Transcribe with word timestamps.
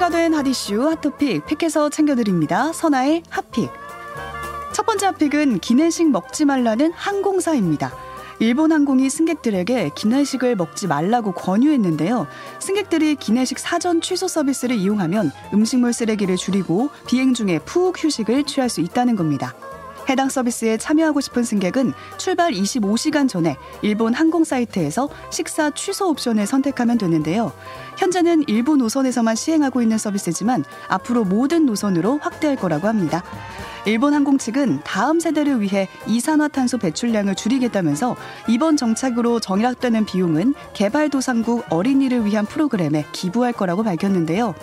준비가 0.00 0.08
된 0.08 0.32
핫이슈 0.32 0.88
핫토픽 0.88 1.44
픽해서 1.44 1.90
챙겨드립니다. 1.90 2.72
선아의 2.72 3.22
핫픽. 3.28 3.70
첫 4.72 4.86
번째 4.86 5.06
핫픽은 5.06 5.58
기내식 5.58 6.10
먹지 6.10 6.46
말라는 6.46 6.92
항공사입니다. 6.92 7.92
일본 8.38 8.72
항공이 8.72 9.10
승객들에게 9.10 9.90
기내식을 9.94 10.56
먹지 10.56 10.86
말라고 10.86 11.32
권유했는데요. 11.32 12.26
승객들이 12.60 13.16
기내식 13.16 13.58
사전 13.58 14.00
취소 14.00 14.26
서비스를 14.26 14.76
이용하면 14.76 15.32
음식물 15.52 15.92
쓰레기를 15.92 16.36
줄이고 16.36 16.88
비행 17.06 17.34
중에 17.34 17.58
푹 17.58 18.02
휴식을 18.02 18.44
취할 18.44 18.70
수 18.70 18.80
있다는 18.80 19.16
겁니다. 19.16 19.54
해당 20.10 20.28
서비스에 20.28 20.76
참여하고 20.76 21.20
싶은 21.20 21.44
승객은 21.44 21.92
출발 22.18 22.52
25시간 22.52 23.28
전에 23.28 23.56
일본 23.80 24.12
항공 24.12 24.42
사이트에서 24.42 25.08
식사 25.30 25.70
취소 25.70 26.10
옵션을 26.10 26.48
선택하면 26.48 26.98
되는데요. 26.98 27.52
현재는 27.96 28.42
일부 28.48 28.76
노선에서만 28.76 29.36
시행하고 29.36 29.82
있는 29.82 29.98
서비스지만 29.98 30.64
앞으로 30.88 31.22
모든 31.22 31.64
노선으로 31.64 32.18
확대할 32.18 32.56
거라고 32.56 32.88
합니다. 32.88 33.22
일본 33.86 34.12
항공 34.12 34.36
측은 34.38 34.80
다음 34.82 35.20
세대를 35.20 35.60
위해 35.60 35.88
이산화탄소 36.08 36.78
배출량을 36.78 37.36
줄이겠다면서 37.36 38.16
이번 38.48 38.76
정착으로 38.76 39.38
정락되는 39.38 40.06
비용은 40.06 40.54
개발도상국 40.74 41.66
어린이를 41.70 42.24
위한 42.24 42.46
프로그램에 42.46 43.06
기부할 43.12 43.52
거라고 43.52 43.84
밝혔는데요. 43.84 44.54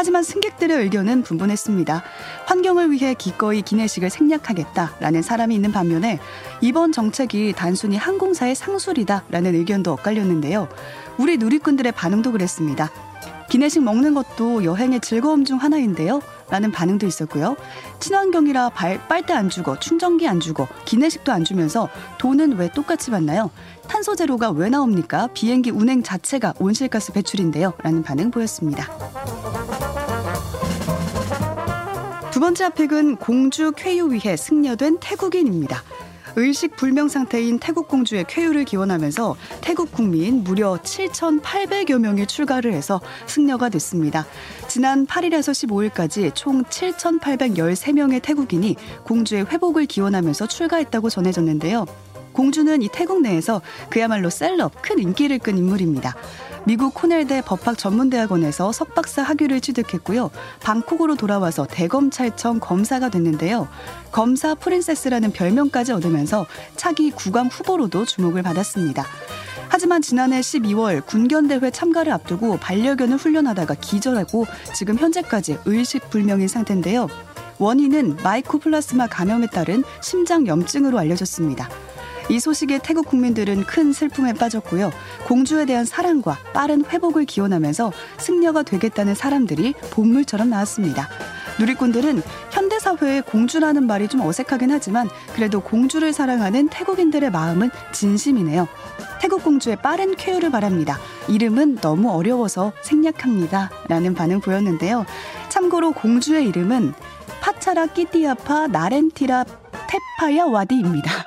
하지만 0.00 0.22
승객들의 0.22 0.78
의견은 0.78 1.24
분분했습니다. 1.24 2.02
환경을 2.46 2.90
위해 2.90 3.12
기꺼이 3.12 3.60
기내식을 3.60 4.08
생략하겠다라는 4.08 5.20
사람이 5.20 5.54
있는 5.54 5.72
반면에 5.72 6.18
이번 6.62 6.90
정책이 6.90 7.52
단순히 7.54 7.98
항공사의 7.98 8.54
상술이다라는 8.54 9.54
의견도 9.56 9.92
엇갈렸는데요. 9.92 10.68
우리 11.18 11.36
누리꾼들의 11.36 11.92
반응도 11.92 12.32
그랬습니다. 12.32 12.90
기내식 13.50 13.82
먹는 13.82 14.14
것도 14.14 14.64
여행의 14.64 15.00
즐거움 15.00 15.44
중 15.44 15.58
하나인데요. 15.58 16.22
라는 16.48 16.72
반응도 16.72 17.06
있었고요. 17.06 17.56
친환경이라 17.98 18.70
발, 18.70 19.06
빨대 19.06 19.34
안 19.34 19.50
주고 19.50 19.78
충전기 19.80 20.26
안 20.26 20.40
주고 20.40 20.66
기내식도 20.86 21.30
안 21.30 21.44
주면서 21.44 21.90
돈은 22.16 22.56
왜 22.56 22.70
똑같이 22.72 23.10
받나요? 23.10 23.50
탄소 23.86 24.16
제로가 24.16 24.50
왜 24.52 24.70
나옵니까? 24.70 25.28
비행기 25.34 25.70
운행 25.70 26.02
자체가 26.02 26.54
온실가스 26.58 27.12
배출인데요. 27.12 27.74
라는 27.82 28.02
반응 28.02 28.30
보였습니다. 28.30 28.88
두 32.40 32.46
번째 32.46 32.64
핫픽은 32.64 33.16
공주 33.16 33.70
쾌유 33.76 34.10
위해 34.10 34.34
승려된 34.34 34.96
태국인입니다. 34.98 35.82
의식 36.36 36.74
불명 36.74 37.06
상태인 37.08 37.58
태국 37.58 37.86
공주의 37.86 38.24
쾌유를 38.26 38.64
기원하면서 38.64 39.36
태국 39.60 39.92
국민 39.92 40.42
무려 40.42 40.78
7,800여 40.78 41.98
명이 41.98 42.26
출가를 42.26 42.72
해서 42.72 43.02
승려가 43.26 43.68
됐습니다. 43.68 44.24
지난 44.68 45.06
8일에서 45.06 45.92
15일까지 45.92 46.34
총 46.34 46.64
7,813명의 46.64 48.22
태국인이 48.22 48.74
공주의 49.04 49.44
회복을 49.44 49.84
기원하면서 49.84 50.46
출가했다고 50.46 51.10
전해졌는데요. 51.10 51.84
공주는 52.32 52.80
이 52.80 52.88
태국 52.90 53.20
내에서 53.20 53.60
그야말로 53.90 54.30
셀럽, 54.30 54.80
큰 54.80 54.98
인기를 54.98 55.40
끈 55.40 55.58
인물입니다. 55.58 56.16
미국 56.64 56.94
코넬대 56.94 57.42
법학 57.42 57.78
전문대학원에서 57.78 58.72
석박사 58.72 59.22
학위를 59.22 59.60
취득했고요. 59.60 60.30
방콕으로 60.60 61.16
돌아와서 61.16 61.66
대검찰청 61.68 62.60
검사가 62.60 63.08
됐는데요. 63.08 63.68
검사 64.12 64.54
프린세스라는 64.54 65.32
별명까지 65.32 65.92
얻으면서 65.92 66.46
차기 66.76 67.10
국왕 67.10 67.46
후보로도 67.46 68.04
주목을 68.04 68.42
받았습니다. 68.42 69.04
하지만 69.68 70.02
지난해 70.02 70.40
12월 70.40 71.04
군견대회 71.06 71.70
참가를 71.70 72.12
앞두고 72.12 72.58
반려견을 72.58 73.16
훈련하다가 73.16 73.74
기절하고 73.74 74.46
지금 74.74 74.98
현재까지 74.98 75.58
의식불명인 75.64 76.48
상태인데요. 76.48 77.08
원인은 77.58 78.16
마이코플라스마 78.22 79.06
감염에 79.06 79.46
따른 79.46 79.84
심장 80.02 80.46
염증으로 80.46 80.98
알려졌습니다. 80.98 81.68
이 82.30 82.38
소식에 82.38 82.78
태국 82.80 83.06
국민들은 83.06 83.64
큰 83.64 83.92
슬픔에 83.92 84.32
빠졌고요. 84.32 84.92
공주에 85.26 85.64
대한 85.64 85.84
사랑과 85.84 86.38
빠른 86.54 86.84
회복을 86.84 87.24
기원하면서 87.24 87.92
승려가 88.18 88.62
되겠다는 88.62 89.16
사람들이 89.16 89.74
본물처럼 89.90 90.48
나왔습니다. 90.48 91.08
누리꾼들은 91.58 92.22
현대사회에 92.52 93.22
공주라는 93.22 93.86
말이 93.86 94.06
좀 94.06 94.20
어색하긴 94.20 94.70
하지만 94.70 95.08
그래도 95.34 95.60
공주를 95.60 96.12
사랑하는 96.12 96.68
태국인들의 96.68 97.30
마음은 97.30 97.70
진심이네요. 97.92 98.68
태국 99.20 99.42
공주의 99.42 99.74
빠른 99.74 100.14
쾌유를 100.14 100.52
바랍니다. 100.52 100.98
이름은 101.28 101.76
너무 101.76 102.12
어려워서 102.12 102.72
생략합니다. 102.82 103.70
라는 103.88 104.14
반응 104.14 104.40
보였는데요. 104.40 105.04
참고로 105.48 105.92
공주의 105.92 106.46
이름은 106.46 106.94
파차라 107.40 107.86
끼띠아파 107.86 108.68
나렌티라 108.68 109.44
테파야 109.88 110.44
와디입니다. 110.44 111.24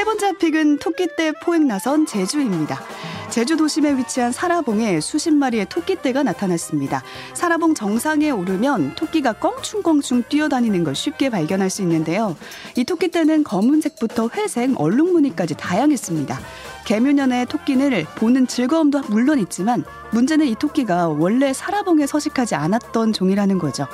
세 0.00 0.04
번째 0.04 0.32
픽은 0.38 0.78
토끼떼 0.78 1.32
포획 1.42 1.66
나선 1.66 2.06
제주입니다. 2.06 2.80
제주 3.30 3.56
도심에 3.56 3.96
위치한 3.96 4.32
사라봉에 4.32 5.00
수십 5.00 5.30
마리의 5.30 5.66
토끼떼가 5.68 6.24
나타났습니다. 6.24 7.02
사라봉 7.32 7.74
정상에 7.74 8.30
오르면 8.30 8.96
토끼가 8.96 9.34
껑충껑충 9.34 10.24
뛰어다니는 10.28 10.82
걸 10.82 10.96
쉽게 10.96 11.30
발견할 11.30 11.70
수 11.70 11.82
있는데요. 11.82 12.36
이 12.74 12.84
토끼떼는 12.84 13.44
검은색부터 13.44 14.30
회색, 14.34 14.78
얼룩무늬까지 14.80 15.54
다양했습니다. 15.54 16.40
개묘년의 16.86 17.46
토끼를 17.46 18.04
보는 18.16 18.48
즐거움도 18.48 19.02
물론 19.10 19.38
있지만 19.38 19.84
문제는 20.12 20.46
이 20.46 20.56
토끼가 20.56 21.08
원래 21.08 21.52
사라봉에 21.52 22.06
서식하지 22.06 22.56
않았던 22.56 23.12
종이라는 23.12 23.58
거죠. 23.58 23.86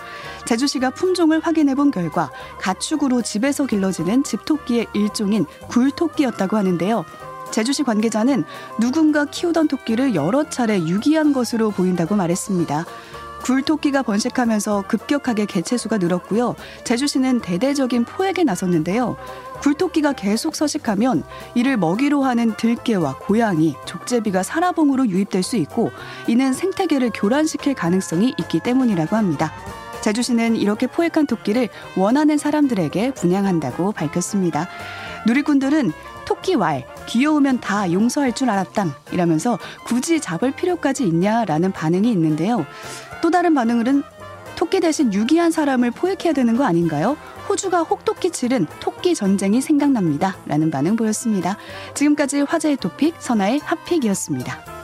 제주시가 0.47 0.91
품종을 0.91 1.41
확인해 1.41 1.75
본 1.75 1.91
결과 1.91 2.31
가축으로 2.59 3.21
집에서 3.21 3.67
길러지는 3.67 4.25
집토끼의 4.25 4.87
일종인 4.95 5.45
굴토끼였다고 5.69 6.57
하는데요. 6.57 7.05
제주시 7.51 7.83
관계자는 7.83 8.45
누군가 8.81 9.25
키우던 9.25 9.69
토끼를 9.69 10.15
여러 10.15 10.49
차례 10.49 10.79
유기한 10.79 11.33
것으로 11.33 11.71
보인다고 11.71 12.17
말했습니다. 12.17 12.85
굴토끼가 13.43 14.03
번식하면서 14.03 14.85
급격하게 14.89 15.47
개체수가 15.47 15.99
늘었고요. 15.99 16.57
제주시는 16.83 17.41
대대적인 17.41 18.05
포획에 18.05 18.43
나섰는데요. 18.43 19.17
굴토끼가 19.61 20.15
계속 20.15 20.57
서식하면 20.57 21.23
이를 21.55 21.77
먹이로 21.77 22.25
하는 22.25 22.55
들개와 22.57 23.19
고양이, 23.19 23.77
족제비가 23.85 24.43
사라봉으로 24.43 25.09
유입될 25.09 25.45
수 25.45 25.57
있고 25.57 25.93
이는 26.27 26.53
생태계를 26.53 27.11
교란시킬 27.15 27.75
가능성이 27.75 28.35
있기 28.37 28.61
때문이라고 28.61 29.15
합니다. 29.15 29.53
제주시는 30.03 30.57
이렇게 30.57 30.87
포획한 30.87 31.27
토끼를 31.27 31.69
원하는 31.97 32.39
사람들에게 32.39 33.15
분양한다고 33.15 33.93
밝혔습니다. 33.93 34.69
누리꾼들은 35.27 35.93
토끼왈, 36.25 36.87
귀여우면 37.07 37.61
다 37.61 37.93
용서할 37.93 38.33
줄 38.33 38.49
알았당 38.49 38.93
이라면서 39.13 39.59
굳이 39.85 40.21
잡을 40.21 40.53
필요까지 40.53 41.05
있냐라는 41.07 41.73
반응이 41.73 42.11
있는데요. 42.13 42.65
또 43.23 43.31
다른 43.31 43.55
반응은 43.55 44.03
토끼 44.57 44.81
대신 44.81 45.13
유기한 45.13 45.51
사람을 45.51 45.91
포획해야 45.91 46.33
되는 46.33 46.57
거 46.57 46.65
아닌가요? 46.65 47.17
호주가 47.49 47.83
혹토끼 47.83 48.31
치른 48.31 48.67
토끼 48.81 49.15
전쟁이 49.15 49.61
생각납니다. 49.61 50.37
라는 50.47 50.71
반응 50.71 50.97
보였습니다. 50.97 51.57
지금까지 51.95 52.41
화제의 52.41 52.77
토픽 52.77 53.17
선아의 53.19 53.61
핫픽이었습니다. 53.61 54.76